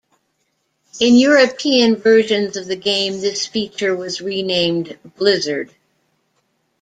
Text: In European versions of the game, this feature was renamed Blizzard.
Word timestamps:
In 0.99 1.13
European 1.13 1.95
versions 1.95 2.57
of 2.57 2.65
the 2.65 2.75
game, 2.75 3.21
this 3.21 3.45
feature 3.45 3.95
was 3.95 4.19
renamed 4.19 4.97
Blizzard. 5.15 5.75